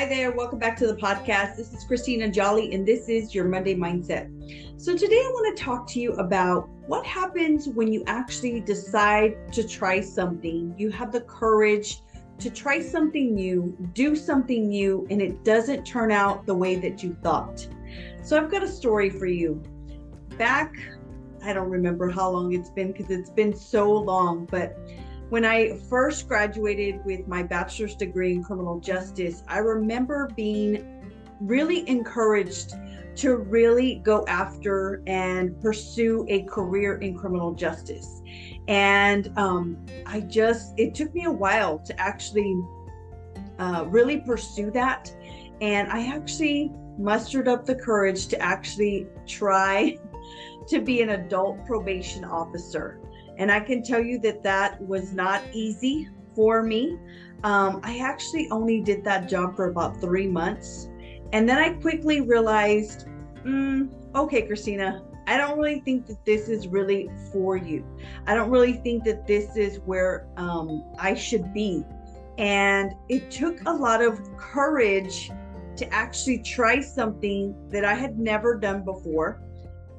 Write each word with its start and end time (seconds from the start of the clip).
Hi 0.00 0.06
there, 0.06 0.32
welcome 0.32 0.58
back 0.58 0.78
to 0.78 0.86
the 0.86 0.96
podcast. 0.96 1.56
This 1.56 1.74
is 1.74 1.84
Christina 1.84 2.26
Jolly, 2.26 2.72
and 2.74 2.88
this 2.88 3.10
is 3.10 3.34
your 3.34 3.44
Monday 3.44 3.74
Mindset. 3.74 4.30
So, 4.80 4.96
today 4.96 5.18
I 5.18 5.28
want 5.28 5.54
to 5.54 5.62
talk 5.62 5.86
to 5.88 6.00
you 6.00 6.14
about 6.14 6.70
what 6.86 7.04
happens 7.04 7.68
when 7.68 7.92
you 7.92 8.02
actually 8.06 8.60
decide 8.60 9.52
to 9.52 9.62
try 9.62 10.00
something. 10.00 10.74
You 10.78 10.88
have 10.88 11.12
the 11.12 11.20
courage 11.20 12.00
to 12.38 12.48
try 12.48 12.80
something 12.80 13.34
new, 13.34 13.76
do 13.92 14.16
something 14.16 14.70
new, 14.70 15.06
and 15.10 15.20
it 15.20 15.44
doesn't 15.44 15.84
turn 15.84 16.10
out 16.10 16.46
the 16.46 16.54
way 16.54 16.76
that 16.76 17.02
you 17.02 17.14
thought. 17.22 17.68
So, 18.22 18.38
I've 18.38 18.50
got 18.50 18.62
a 18.62 18.68
story 18.68 19.10
for 19.10 19.26
you. 19.26 19.62
Back, 20.38 20.76
I 21.44 21.52
don't 21.52 21.68
remember 21.68 22.08
how 22.08 22.30
long 22.30 22.54
it's 22.54 22.70
been 22.70 22.92
because 22.92 23.10
it's 23.10 23.28
been 23.28 23.54
so 23.54 23.92
long, 23.92 24.46
but 24.46 24.78
when 25.30 25.44
I 25.44 25.76
first 25.88 26.28
graduated 26.28 27.04
with 27.04 27.26
my 27.28 27.44
bachelor's 27.44 27.94
degree 27.94 28.32
in 28.32 28.42
criminal 28.42 28.80
justice, 28.80 29.44
I 29.46 29.58
remember 29.58 30.28
being 30.36 31.02
really 31.40 31.88
encouraged 31.88 32.74
to 33.16 33.36
really 33.36 34.02
go 34.04 34.24
after 34.26 35.02
and 35.06 35.58
pursue 35.60 36.26
a 36.28 36.42
career 36.42 36.98
in 36.98 37.16
criminal 37.16 37.54
justice. 37.54 38.22
And 38.66 39.32
um, 39.38 39.86
I 40.04 40.20
just, 40.20 40.74
it 40.76 40.96
took 40.96 41.14
me 41.14 41.24
a 41.24 41.32
while 41.32 41.78
to 41.78 42.00
actually 42.00 42.60
uh, 43.60 43.84
really 43.86 44.18
pursue 44.18 44.72
that. 44.72 45.14
And 45.60 45.88
I 45.92 46.08
actually 46.08 46.72
mustered 46.98 47.46
up 47.46 47.66
the 47.66 47.74
courage 47.74 48.26
to 48.28 48.42
actually 48.42 49.06
try 49.26 49.96
to 50.68 50.80
be 50.80 51.02
an 51.02 51.10
adult 51.10 51.64
probation 51.66 52.24
officer. 52.24 53.00
And 53.38 53.50
I 53.50 53.60
can 53.60 53.82
tell 53.82 54.02
you 54.02 54.18
that 54.20 54.42
that 54.42 54.80
was 54.82 55.12
not 55.12 55.42
easy 55.52 56.08
for 56.34 56.62
me. 56.62 56.98
Um, 57.42 57.80
I 57.82 57.98
actually 57.98 58.48
only 58.50 58.80
did 58.80 59.02
that 59.04 59.28
job 59.28 59.56
for 59.56 59.70
about 59.70 60.00
three 60.00 60.26
months. 60.26 60.88
And 61.32 61.48
then 61.48 61.58
I 61.58 61.70
quickly 61.70 62.20
realized, 62.20 63.06
mm, 63.44 63.88
okay, 64.14 64.42
Christina, 64.42 65.02
I 65.26 65.36
don't 65.36 65.58
really 65.58 65.80
think 65.80 66.06
that 66.06 66.24
this 66.24 66.48
is 66.48 66.66
really 66.66 67.08
for 67.32 67.56
you. 67.56 67.84
I 68.26 68.34
don't 68.34 68.50
really 68.50 68.74
think 68.74 69.04
that 69.04 69.26
this 69.26 69.56
is 69.56 69.78
where 69.86 70.26
um, 70.36 70.84
I 70.98 71.14
should 71.14 71.54
be. 71.54 71.84
And 72.36 72.94
it 73.08 73.30
took 73.30 73.60
a 73.66 73.72
lot 73.72 74.02
of 74.02 74.18
courage 74.36 75.30
to 75.76 75.94
actually 75.94 76.38
try 76.42 76.80
something 76.80 77.54
that 77.70 77.84
I 77.84 77.94
had 77.94 78.18
never 78.18 78.58
done 78.58 78.84
before. 78.84 79.40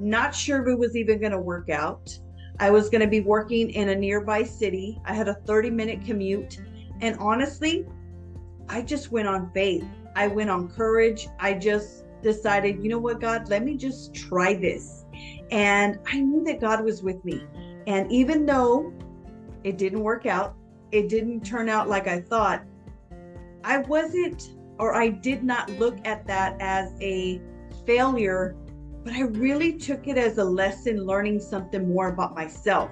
Not 0.00 0.34
sure 0.34 0.62
if 0.62 0.68
it 0.68 0.78
was 0.78 0.96
even 0.96 1.20
going 1.20 1.32
to 1.32 1.38
work 1.38 1.68
out. 1.68 2.18
I 2.58 2.70
was 2.70 2.88
going 2.88 3.02
to 3.02 3.06
be 3.06 3.20
working 3.20 3.70
in 3.70 3.90
a 3.90 3.94
nearby 3.94 4.42
city. 4.42 4.98
I 5.04 5.12
had 5.12 5.28
a 5.28 5.34
30 5.34 5.70
minute 5.70 6.04
commute. 6.04 6.58
And 7.02 7.16
honestly, 7.18 7.86
I 8.68 8.82
just 8.82 9.12
went 9.12 9.28
on 9.28 9.50
faith. 9.52 9.84
I 10.16 10.26
went 10.28 10.48
on 10.48 10.68
courage. 10.68 11.28
I 11.38 11.54
just 11.54 12.04
decided, 12.22 12.82
you 12.82 12.88
know 12.88 12.98
what, 12.98 13.20
God, 13.20 13.48
let 13.48 13.62
me 13.62 13.76
just 13.76 14.14
try 14.14 14.54
this. 14.54 15.04
And 15.50 15.98
I 16.06 16.20
knew 16.20 16.44
that 16.44 16.60
God 16.60 16.82
was 16.84 17.02
with 17.02 17.22
me. 17.24 17.44
And 17.86 18.10
even 18.10 18.46
though 18.46 18.92
it 19.64 19.76
didn't 19.76 20.00
work 20.00 20.26
out, 20.26 20.54
it 20.92 21.08
didn't 21.08 21.42
turn 21.42 21.68
out 21.68 21.88
like 21.88 22.08
I 22.08 22.20
thought, 22.20 22.64
I 23.64 23.78
wasn't, 23.78 24.50
or 24.78 24.94
I 24.94 25.08
did 25.08 25.44
not 25.44 25.70
look 25.78 25.98
at 26.06 26.26
that 26.26 26.56
as 26.60 26.92
a 27.00 27.40
failure 27.86 28.56
but 29.04 29.14
I 29.14 29.22
really 29.22 29.78
took 29.78 30.06
it 30.06 30.18
as 30.18 30.38
a 30.38 30.44
lesson 30.44 31.06
learning 31.06 31.40
something 31.40 31.92
more 31.92 32.08
about 32.08 32.34
myself. 32.34 32.90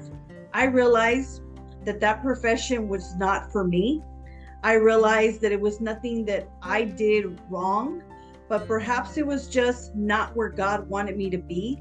I 0.55 0.65
realized 0.65 1.43
that 1.85 2.01
that 2.01 2.23
profession 2.23 2.89
was 2.89 3.15
not 3.17 3.53
for 3.53 3.65
me. 3.65 4.03
I 4.63 4.75
realized 4.75 5.41
that 5.43 5.53
it 5.53 5.61
was 5.61 5.81
nothing 5.81 6.25
that 6.27 6.49
I 6.63 6.85
did 6.85 7.41
wrong, 7.51 8.03
but 8.49 8.67
perhaps 8.67 9.19
it 9.19 9.27
was 9.27 9.49
just 9.49 9.95
not 9.95 10.35
where 10.35 10.49
God 10.49 10.89
wanted 10.89 11.17
me 11.17 11.31
to 11.31 11.39
be. 11.39 11.81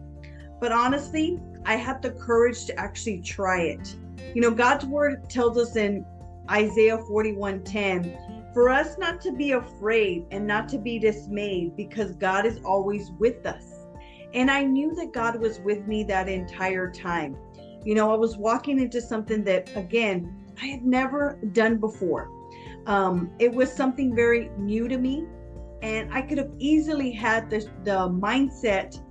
But 0.59 0.71
honestly, 0.71 1.39
I 1.65 1.75
had 1.75 2.01
the 2.01 2.11
courage 2.11 2.65
to 2.65 2.79
actually 2.79 3.21
try 3.21 3.61
it. 3.61 3.95
You 4.33 4.41
know, 4.41 4.51
God's 4.51 4.85
word 4.85 5.29
tells 5.29 5.57
us 5.57 5.75
in 5.75 6.05
Isaiah 6.49 6.97
41:10 6.97 8.53
for 8.53 8.69
us 8.69 8.97
not 8.97 9.21
to 9.21 9.31
be 9.31 9.51
afraid 9.51 10.25
and 10.31 10.47
not 10.47 10.67
to 10.69 10.77
be 10.77 10.97
dismayed 10.99 11.75
because 11.75 12.15
God 12.15 12.45
is 12.45 12.59
always 12.63 13.11
with 13.19 13.45
us. 13.45 13.76
And 14.37 14.51
I 14.51 14.63
knew 14.65 14.93
that 14.93 15.13
God 15.13 15.39
was 15.39 15.59
with 15.61 15.87
me 15.87 16.03
that 16.03 16.29
entire 16.29 16.91
time. 16.91 17.35
You 17.83 17.95
know, 17.95 18.13
I 18.13 18.15
was 18.15 18.37
walking 18.37 18.79
into 18.79 19.01
something 19.01 19.43
that, 19.45 19.75
again, 19.75 20.45
I 20.61 20.67
had 20.67 20.85
never 20.85 21.39
done 21.53 21.77
before. 21.77 22.29
Um, 22.85 23.31
it 23.39 23.51
was 23.51 23.73
something 23.73 24.15
very 24.15 24.51
new 24.59 24.87
to 24.89 24.99
me. 24.99 25.25
And 25.81 26.13
I 26.13 26.21
could 26.21 26.37
have 26.37 26.51
easily 26.59 27.11
had 27.11 27.49
the, 27.49 27.67
the 27.83 28.09
mindset 28.09 29.01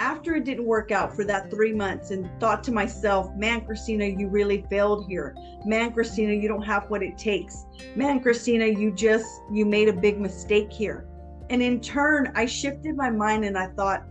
after 0.00 0.34
it 0.34 0.44
didn't 0.44 0.66
work 0.66 0.90
out 0.90 1.14
for 1.14 1.22
that 1.22 1.52
three 1.52 1.72
months 1.72 2.10
and 2.10 2.28
thought 2.40 2.64
to 2.64 2.72
myself, 2.72 3.30
man, 3.36 3.64
Christina, 3.64 4.06
you 4.06 4.26
really 4.26 4.66
failed 4.68 5.06
here. 5.08 5.36
Man, 5.64 5.92
Christina, 5.92 6.32
you 6.32 6.48
don't 6.48 6.64
have 6.64 6.90
what 6.90 7.00
it 7.00 7.16
takes. 7.16 7.64
Man, 7.94 8.20
Christina, 8.20 8.66
you 8.66 8.90
just, 8.90 9.42
you 9.52 9.66
made 9.66 9.88
a 9.88 9.92
big 9.92 10.18
mistake 10.18 10.72
here. 10.72 11.06
And 11.48 11.62
in 11.62 11.80
turn, 11.80 12.32
I 12.34 12.46
shifted 12.46 12.96
my 12.96 13.10
mind 13.10 13.44
and 13.44 13.56
I 13.56 13.68
thought, 13.68 14.02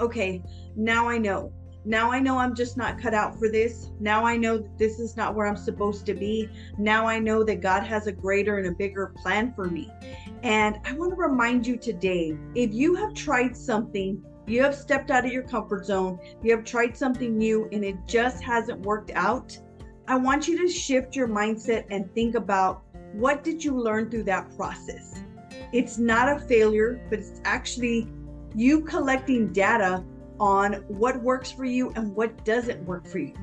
okay, 0.00 0.42
now 0.76 1.08
I 1.08 1.18
know. 1.18 1.52
Now 1.84 2.12
I 2.12 2.20
know 2.20 2.36
I'm 2.36 2.54
just 2.54 2.76
not 2.76 3.00
cut 3.00 3.14
out 3.14 3.38
for 3.38 3.48
this. 3.48 3.90
Now 4.00 4.24
I 4.24 4.36
know 4.36 4.58
that 4.58 4.78
this 4.78 4.98
is 4.98 5.16
not 5.16 5.34
where 5.34 5.46
I'm 5.46 5.56
supposed 5.56 6.04
to 6.06 6.14
be. 6.14 6.48
Now 6.76 7.06
I 7.06 7.18
know 7.18 7.42
that 7.44 7.62
God 7.62 7.82
has 7.84 8.06
a 8.06 8.12
greater 8.12 8.58
and 8.58 8.66
a 8.66 8.72
bigger 8.72 9.14
plan 9.16 9.54
for 9.54 9.64
me. 9.64 9.90
And 10.42 10.78
I 10.84 10.92
want 10.92 11.12
to 11.12 11.16
remind 11.16 11.66
you 11.66 11.76
today 11.76 12.36
if 12.54 12.74
you 12.74 12.94
have 12.96 13.14
tried 13.14 13.56
something, 13.56 14.22
you 14.46 14.62
have 14.62 14.74
stepped 14.74 15.10
out 15.10 15.24
of 15.24 15.32
your 15.32 15.44
comfort 15.44 15.86
zone, 15.86 16.18
you 16.42 16.54
have 16.54 16.64
tried 16.64 16.96
something 16.96 17.38
new, 17.38 17.68
and 17.72 17.84
it 17.84 17.96
just 18.06 18.42
hasn't 18.42 18.80
worked 18.80 19.12
out, 19.14 19.56
I 20.08 20.16
want 20.16 20.48
you 20.48 20.58
to 20.58 20.68
shift 20.68 21.14
your 21.14 21.28
mindset 21.28 21.84
and 21.90 22.12
think 22.14 22.34
about 22.34 22.82
what 23.12 23.44
did 23.44 23.62
you 23.62 23.78
learn 23.78 24.10
through 24.10 24.24
that 24.24 24.54
process? 24.56 25.22
It's 25.72 25.98
not 25.98 26.28
a 26.28 26.38
failure, 26.40 27.00
but 27.08 27.20
it's 27.20 27.40
actually 27.44 28.08
you 28.54 28.82
collecting 28.82 29.52
data 29.52 30.04
on 30.38 30.74
what 30.88 31.22
works 31.22 31.50
for 31.50 31.64
you 31.64 31.92
and 31.96 32.14
what 32.14 32.44
doesn't 32.44 32.82
work 32.84 33.06
for 33.06 33.18
you. 33.18 33.34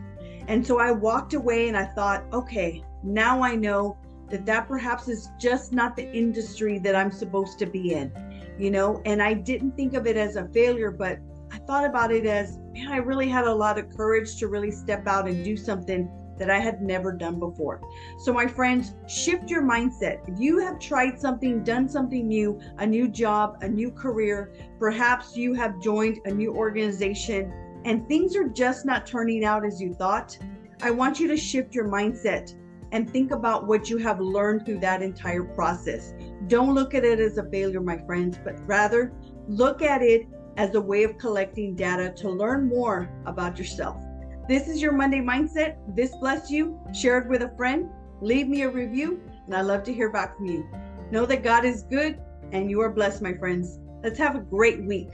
And 0.48 0.66
so 0.66 0.80
I 0.80 0.92
walked 0.92 1.34
away 1.34 1.68
and 1.68 1.78
I 1.78 1.86
thought, 1.86 2.24
okay, 2.34 2.84
now 3.04 3.44
I 3.44 3.56
know 3.56 3.98
that 4.30 4.46
that 4.46 4.68
perhaps 4.68 5.08
is 5.08 5.30
just 5.40 5.72
not 5.72 5.96
the 5.96 6.12
industry 6.14 6.80
that 6.80 6.96
I'm 6.96 7.12
supposed 7.12 7.60
to 7.60 7.66
be 7.66 7.94
in, 7.94 8.12
you 8.58 8.72
know, 8.72 9.02
and 9.06 9.22
I 9.22 9.34
didn't 9.34 9.76
think 9.76 9.94
of 9.94 10.08
it 10.08 10.18
as 10.18 10.36
a 10.36 10.48
failure, 10.50 10.92
but 10.92 11.20
I 11.52 11.60
thought 11.60 11.86
about 11.86 12.12
it 12.12 12.26
as, 12.26 12.58
man, 12.74 12.92
I 12.92 12.98
really 12.98 13.30
had 13.30 13.46
a 13.46 13.54
lot 13.54 13.78
of 13.78 13.96
courage 13.96 14.38
to 14.38 14.48
really 14.48 14.72
step 14.72 15.08
out 15.08 15.28
and 15.28 15.44
do 15.46 15.56
something 15.56 16.10
that 16.38 16.50
I 16.50 16.60
had 16.60 16.82
never 16.82 17.12
done 17.12 17.40
before. 17.40 17.82
So, 18.20 18.34
my 18.34 18.48
friends, 18.48 18.94
shift 19.08 19.50
your 19.50 19.64
mindset. 19.64 20.28
If 20.28 20.40
you 20.40 20.60
have 20.60 20.80
tried 20.80 21.20
something, 21.20 21.64
done 21.64 21.88
something 21.88 22.28
new, 22.28 22.60
a 22.78 22.86
new 22.86 23.08
job, 23.08 23.58
a 23.62 23.68
new 23.68 23.92
career, 23.92 24.54
perhaps 24.80 25.36
you 25.36 25.54
have 25.54 25.82
joined 25.82 26.20
a 26.26 26.32
new 26.32 26.54
organization 26.56 27.52
and 27.86 28.08
things 28.08 28.36
are 28.36 28.50
just 28.50 28.86
not 28.86 29.06
turning 29.06 29.46
out 29.46 29.66
as 29.66 29.82
you 29.82 29.94
thought, 29.94 30.38
I 30.82 30.92
want 30.92 31.20
you 31.20 31.28
to 31.30 31.38
shift 31.38 31.74
your 31.74 31.88
mindset 31.88 32.54
and 32.92 33.10
think 33.10 33.32
about 33.32 33.66
what 33.66 33.90
you 33.90 33.98
have 33.98 34.20
learned 34.20 34.66
through 34.66 34.80
that 34.80 35.02
entire 35.02 35.44
process. 35.44 36.14
Don't 36.48 36.74
look 36.74 36.94
at 36.94 37.04
it 37.04 37.20
as 37.20 37.38
a 37.38 37.50
failure, 37.50 37.82
my 37.82 37.98
friends, 38.06 38.40
but 38.44 38.56
rather 38.68 39.14
look 39.48 39.82
at 39.82 40.02
it 40.02 40.28
as 40.58 40.76
a 40.76 40.82
way 40.82 41.04
of 41.04 41.18
collecting 41.18 41.76
data 41.76 42.12
to 42.18 42.30
learn 42.30 42.68
more 42.68 43.10
about 43.26 43.58
yourself. 43.58 44.04
This 44.48 44.70
is 44.70 44.82
your 44.82 44.94
Monday 44.94 45.20
Mindset. 45.20 45.76
This 45.94 46.16
blessed 46.16 46.50
you. 46.50 46.80
Share 46.94 47.18
it 47.18 47.28
with 47.28 47.42
a 47.42 47.54
friend. 47.58 47.90
Leave 48.22 48.48
me 48.48 48.62
a 48.62 48.70
review, 48.70 49.22
and 49.46 49.54
I 49.54 49.60
love 49.60 49.84
to 49.84 49.94
hear 49.94 50.10
back 50.10 50.38
from 50.38 50.46
you. 50.46 50.66
Know 51.12 51.26
that 51.26 51.44
God 51.44 51.66
is 51.66 51.84
good 51.84 52.18
and 52.54 52.70
you 52.70 52.80
are 52.80 52.90
blessed, 52.90 53.22
my 53.22 53.34
friends. 53.34 53.78
Let's 54.02 54.18
have 54.20 54.38
a 54.38 54.40
great 54.40 54.86
week. 54.86 55.10